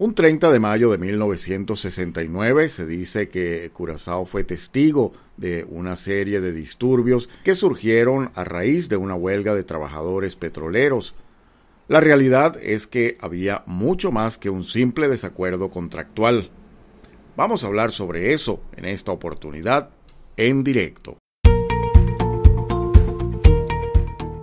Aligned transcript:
Un 0.00 0.14
30 0.14 0.52
de 0.52 0.60
mayo 0.60 0.92
de 0.92 0.98
1969 0.98 2.68
se 2.68 2.86
dice 2.86 3.28
que 3.28 3.68
Curazao 3.72 4.26
fue 4.26 4.44
testigo 4.44 5.12
de 5.36 5.66
una 5.68 5.96
serie 5.96 6.40
de 6.40 6.52
disturbios 6.52 7.28
que 7.42 7.56
surgieron 7.56 8.30
a 8.36 8.44
raíz 8.44 8.88
de 8.88 8.96
una 8.96 9.16
huelga 9.16 9.56
de 9.56 9.64
trabajadores 9.64 10.36
petroleros. 10.36 11.16
La 11.88 12.00
realidad 12.00 12.56
es 12.62 12.86
que 12.86 13.18
había 13.20 13.64
mucho 13.66 14.12
más 14.12 14.38
que 14.38 14.50
un 14.50 14.62
simple 14.62 15.08
desacuerdo 15.08 15.68
contractual. 15.68 16.48
Vamos 17.36 17.64
a 17.64 17.66
hablar 17.66 17.90
sobre 17.90 18.32
eso 18.32 18.60
en 18.76 18.84
esta 18.84 19.10
oportunidad 19.10 19.90
en 20.36 20.62
directo. 20.62 21.18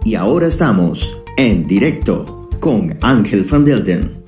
Y 0.03 0.15
ahora 0.15 0.47
estamos 0.47 1.23
en 1.37 1.65
directo 1.65 2.49
con 2.59 2.97
Ángel 3.01 3.45
Van 3.49 3.63
Delden. 3.63 4.24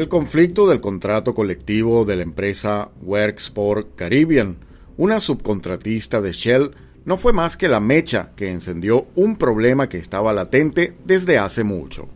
El 0.00 0.08
conflicto 0.08 0.66
del 0.66 0.80
contrato 0.80 1.34
colectivo 1.34 2.06
de 2.06 2.16
la 2.16 2.22
empresa 2.22 2.88
Worksport 3.02 3.96
Caribbean, 3.96 4.56
una 4.96 5.20
subcontratista 5.20 6.22
de 6.22 6.32
Shell, 6.32 6.70
no 7.04 7.18
fue 7.18 7.34
más 7.34 7.58
que 7.58 7.68
la 7.68 7.80
mecha 7.80 8.30
que 8.34 8.48
encendió 8.48 9.08
un 9.14 9.36
problema 9.36 9.90
que 9.90 9.98
estaba 9.98 10.32
latente 10.32 10.96
desde 11.04 11.36
hace 11.36 11.64
mucho. 11.64 12.08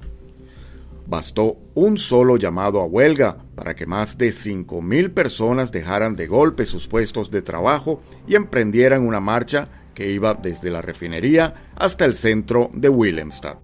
Bastó 1.07 1.59
un 1.75 1.99
solo 1.99 2.39
llamado 2.39 2.81
a 2.81 2.87
huelga 2.87 3.37
para 3.55 3.77
que 3.77 3.85
más 3.85 4.17
de 4.17 4.29
5.000 4.29 5.13
personas 5.13 5.71
dejaran 5.71 6.17
de 6.17 6.27
golpe 6.27 6.65
sus 6.65 6.89
puestos 6.89 7.31
de 7.31 7.43
trabajo 7.43 8.01
y 8.27 8.35
emprendieran 8.35 9.07
una 9.07 9.21
marcha 9.21 9.69
que 9.93 10.11
iba 10.11 10.33
desde 10.33 10.71
la 10.71 10.81
refinería 10.81 11.73
hasta 11.77 12.07
el 12.07 12.15
centro 12.15 12.71
de 12.73 12.89
Willemstad. 12.89 13.59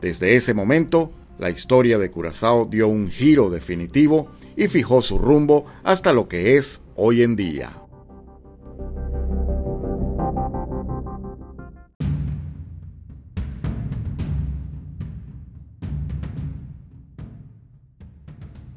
Desde 0.00 0.36
ese 0.36 0.54
momento, 0.54 1.10
la 1.38 1.50
historia 1.50 1.98
de 1.98 2.10
Curazao 2.10 2.66
dio 2.66 2.88
un 2.88 3.10
giro 3.10 3.50
definitivo 3.50 4.28
y 4.56 4.68
fijó 4.68 5.02
su 5.02 5.18
rumbo 5.18 5.66
hasta 5.82 6.12
lo 6.12 6.28
que 6.28 6.56
es 6.56 6.82
hoy 6.96 7.22
en 7.22 7.36
día. 7.36 7.72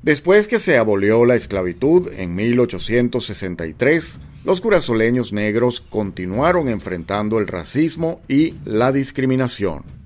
Después 0.07 0.47
que 0.47 0.59
se 0.59 0.77
abolió 0.77 1.25
la 1.25 1.35
esclavitud 1.35 2.07
en 2.13 2.33
1863, 2.33 4.19
los 4.45 4.61
curazoleños 4.61 5.33
negros 5.33 5.81
continuaron 5.81 6.69
enfrentando 6.69 7.39
el 7.39 7.47
racismo 7.47 8.21
y 8.29 8.53
la 8.63 8.93
discriminación. 8.93 9.96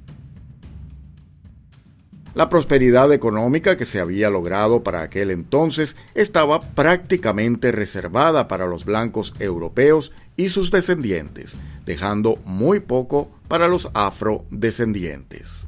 La 2.34 2.48
prosperidad 2.48 3.12
económica 3.12 3.76
que 3.76 3.86
se 3.86 4.00
había 4.00 4.30
logrado 4.30 4.84
para 4.84 5.02
aquel 5.02 5.32
entonces 5.32 5.98
estaba 6.16 6.62
prácticamente 6.62 7.74
reservada 7.74 8.48
para 8.48 8.68
los 8.68 8.86
blancos 8.86 9.34
europeos 9.40 10.14
y 10.38 10.50
sus 10.50 10.72
descendientes, 10.72 11.56
dejando 11.86 12.38
muy 12.46 12.80
poco 12.80 13.30
para 13.50 13.68
los 13.68 13.90
afrodescendientes. 13.94 15.68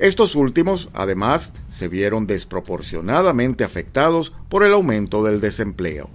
Estos 0.00 0.34
últimos, 0.34 0.90
además, 0.94 1.52
se 1.70 1.86
vieron 1.86 2.26
desproporcionadamente 2.26 3.62
afectados 3.62 4.32
por 4.48 4.64
el 4.64 4.72
aumento 4.72 5.22
del 5.22 5.40
desempleo. 5.40 6.10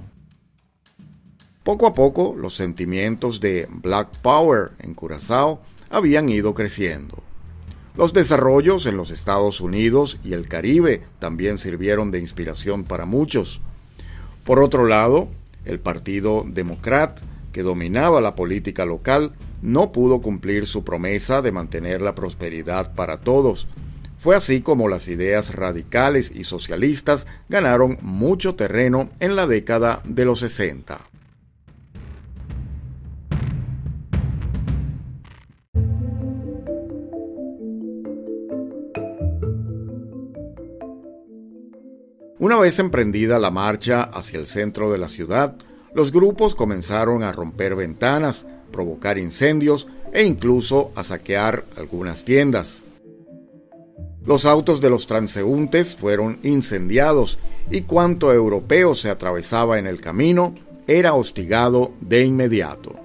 Poco 1.63 1.87
a 1.87 1.93
poco, 1.93 2.35
los 2.37 2.53
sentimientos 2.53 3.39
de 3.39 3.67
Black 3.69 4.09
Power 4.21 4.71
en 4.79 4.93
Curazao 4.93 5.61
habían 5.89 6.27
ido 6.27 6.53
creciendo. 6.53 7.23
Los 7.95 8.11
desarrollos 8.11 8.87
en 8.87 8.97
los 8.97 9.11
Estados 9.11 9.61
Unidos 9.61 10.19
y 10.23 10.33
el 10.33 10.47
Caribe 10.47 11.01
también 11.19 11.59
sirvieron 11.59 12.09
de 12.09 12.19
inspiración 12.19 12.85
para 12.85 13.05
muchos. 13.05 13.61
Por 14.43 14.59
otro 14.59 14.87
lado, 14.87 15.27
el 15.63 15.79
Partido 15.79 16.43
Democrat, 16.47 17.19
que 17.51 17.61
dominaba 17.61 18.19
la 18.19 18.33
política 18.33 18.83
local, 18.85 19.33
no 19.61 19.91
pudo 19.91 20.21
cumplir 20.21 20.65
su 20.65 20.83
promesa 20.83 21.43
de 21.43 21.51
mantener 21.51 22.01
la 22.01 22.15
prosperidad 22.15 22.95
para 22.95 23.21
todos. 23.21 23.67
Fue 24.17 24.35
así 24.35 24.61
como 24.61 24.87
las 24.87 25.07
ideas 25.07 25.53
radicales 25.53 26.31
y 26.33 26.45
socialistas 26.45 27.27
ganaron 27.47 27.99
mucho 28.01 28.55
terreno 28.55 29.09
en 29.19 29.35
la 29.35 29.45
década 29.45 30.01
de 30.03 30.25
los 30.25 30.39
60. 30.39 30.99
Una 42.39 42.57
vez 42.57 42.79
emprendida 42.79 43.37
la 43.37 43.51
marcha 43.51 44.03
hacia 44.03 44.39
el 44.39 44.47
centro 44.47 44.91
de 44.91 44.97
la 44.97 45.07
ciudad, 45.07 45.55
los 45.93 46.11
grupos 46.11 46.55
comenzaron 46.55 47.21
a 47.23 47.31
romper 47.31 47.75
ventanas, 47.75 48.47
provocar 48.71 49.19
incendios 49.19 49.87
e 50.11 50.23
incluso 50.23 50.91
a 50.95 51.03
saquear 51.03 51.65
algunas 51.77 52.25
tiendas. 52.25 52.83
Los 54.25 54.45
autos 54.45 54.81
de 54.81 54.89
los 54.89 55.05
transeúntes 55.05 55.95
fueron 55.95 56.39
incendiados 56.43 57.37
y 57.69 57.81
cuanto 57.81 58.33
europeo 58.33 58.95
se 58.95 59.09
atravesaba 59.09 59.77
en 59.77 59.85
el 59.85 60.01
camino 60.01 60.55
era 60.87 61.13
hostigado 61.13 61.93
de 62.01 62.25
inmediato. 62.25 62.95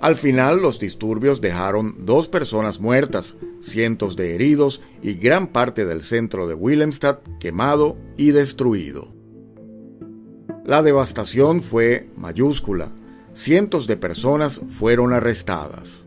Al 0.00 0.14
final 0.14 0.62
los 0.62 0.78
disturbios 0.78 1.40
dejaron 1.40 2.06
dos 2.06 2.28
personas 2.28 2.78
muertas, 2.78 3.36
cientos 3.60 4.14
de 4.14 4.34
heridos 4.34 4.80
y 5.02 5.14
gran 5.14 5.48
parte 5.48 5.84
del 5.84 6.02
centro 6.02 6.46
de 6.46 6.54
Willemstad 6.54 7.18
quemado 7.40 7.96
y 8.16 8.30
destruido. 8.30 9.12
La 10.64 10.82
devastación 10.82 11.62
fue 11.62 12.10
mayúscula. 12.16 12.92
Cientos 13.32 13.88
de 13.88 13.96
personas 13.96 14.60
fueron 14.68 15.12
arrestadas. 15.12 16.06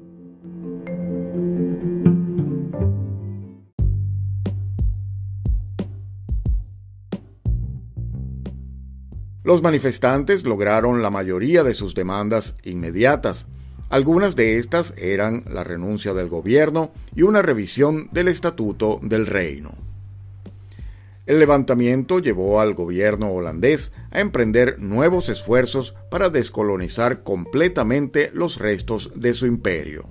Los 9.44 9.62
manifestantes 9.62 10.46
lograron 10.46 11.02
la 11.02 11.10
mayoría 11.10 11.64
de 11.64 11.74
sus 11.74 11.94
demandas 11.94 12.56
inmediatas, 12.64 13.48
algunas 13.92 14.38
de 14.38 14.58
estas 14.58 14.94
eran 14.98 15.44
la 15.52 15.66
renuncia 15.66 16.14
del 16.14 16.30
gobierno 16.30 16.94
y 17.14 17.24
una 17.24 17.42
revisión 17.42 18.08
del 18.14 18.30
Estatuto 18.30 19.00
del 19.04 19.26
Reino. 19.28 19.72
El 21.26 21.40
levantamiento 21.40 22.20
llevó 22.20 22.62
al 22.62 22.74
gobierno 22.74 23.32
holandés 23.32 23.92
a 24.12 24.22
emprender 24.22 24.80
nuevos 24.80 25.28
esfuerzos 25.28 25.94
para 26.10 26.30
descolonizar 26.30 27.22
completamente 27.24 28.32
los 28.34 28.60
restos 28.60 29.12
de 29.16 29.34
su 29.34 29.46
imperio. 29.46 30.06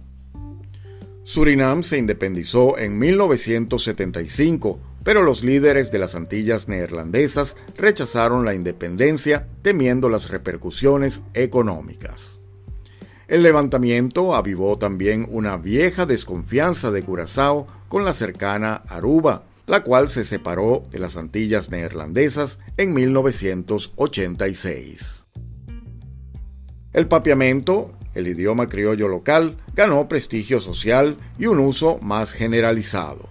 Surinam 1.25 1.83
se 1.83 1.97
independizó 1.97 2.77
en 2.77 2.99
1975, 2.99 4.79
pero 5.03 5.23
los 5.23 5.43
líderes 5.43 5.91
de 5.91 5.99
las 5.99 6.15
Antillas 6.15 6.69
neerlandesas 6.69 7.57
rechazaron 7.79 8.45
la 8.45 8.55
independencia 8.55 9.49
temiendo 9.63 10.11
las 10.11 10.29
repercusiones 10.29 11.23
económicas. 11.33 12.40
El 13.31 13.43
levantamiento 13.45 14.35
avivó 14.35 14.77
también 14.77 15.27
una 15.31 15.57
vieja 15.57 16.05
desconfianza 16.05 16.91
de 16.91 17.05
Curazao 17.05 17.69
con 17.87 18.05
la 18.05 18.13
cercana 18.13 18.83
Aruba, 18.89 19.45
la 19.69 19.85
cual 19.85 20.09
se 20.09 20.25
separó 20.25 20.85
de 20.91 20.99
las 20.99 21.17
Antillas 21.17 21.71
neerlandesas 21.71 22.59
en 22.77 22.93
1986. 22.93 25.27
El 26.93 27.07
papiamento, 27.07 27.93
el 28.17 28.27
idioma 28.27 28.67
criollo 28.67 29.07
local, 29.07 29.59
ganó 29.77 30.09
prestigio 30.09 30.59
social 30.59 31.17
y 31.39 31.47
un 31.47 31.61
uso 31.61 31.99
más 32.03 32.33
generalizado. 32.33 33.29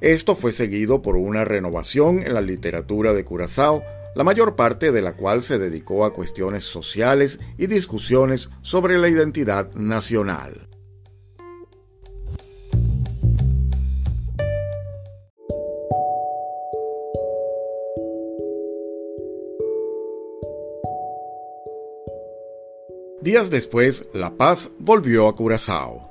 Esto 0.00 0.36
fue 0.36 0.52
seguido 0.52 1.02
por 1.02 1.16
una 1.16 1.44
renovación 1.44 2.20
en 2.20 2.34
la 2.34 2.40
literatura 2.40 3.12
de 3.12 3.24
Curazao 3.24 3.82
la 4.14 4.24
mayor 4.24 4.56
parte 4.56 4.92
de 4.92 5.02
la 5.02 5.16
cual 5.16 5.42
se 5.42 5.58
dedicó 5.58 6.04
a 6.04 6.12
cuestiones 6.12 6.64
sociales 6.64 7.40
y 7.58 7.66
discusiones 7.66 8.50
sobre 8.62 8.98
la 8.98 9.08
identidad 9.08 9.72
nacional. 9.74 10.66
Días 23.20 23.48
después, 23.48 24.06
la 24.12 24.36
paz 24.36 24.70
volvió 24.78 25.28
a 25.28 25.34
Curazao. 25.34 26.10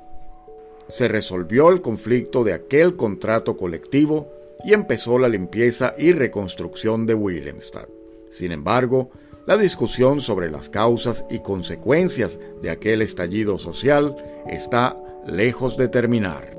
Se 0.88 1.06
resolvió 1.06 1.70
el 1.70 1.80
conflicto 1.80 2.42
de 2.42 2.52
aquel 2.52 2.96
contrato 2.96 3.56
colectivo 3.56 4.28
y 4.64 4.72
empezó 4.72 5.18
la 5.18 5.28
limpieza 5.28 5.94
y 5.98 6.12
reconstrucción 6.12 7.06
de 7.06 7.14
Willemstad. 7.14 7.88
Sin 8.30 8.52
embargo, 8.52 9.10
la 9.46 9.56
discusión 9.56 10.20
sobre 10.20 10.50
las 10.50 10.68
causas 10.68 11.24
y 11.30 11.40
consecuencias 11.40 12.40
de 12.62 12.70
aquel 12.70 13.02
estallido 13.02 13.58
social 13.58 14.16
está 14.46 14.96
lejos 15.26 15.76
de 15.76 15.88
terminar. 15.88 16.56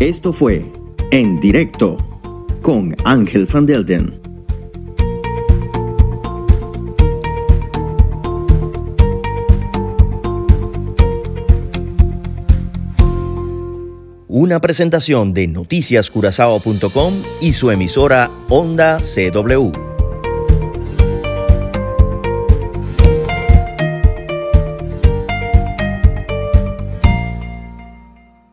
Esto 0.00 0.32
fue 0.32 0.64
En 1.10 1.38
Directo 1.38 1.96
con 2.60 2.96
Ángel 3.04 3.46
Van 3.52 3.66
Delden. 3.66 4.31
Una 14.52 14.60
presentación 14.60 15.32
de 15.32 15.48
noticiascurazao.com 15.48 17.14
y 17.40 17.54
su 17.54 17.70
emisora 17.70 18.30
Onda 18.50 18.98
CW. 18.98 19.91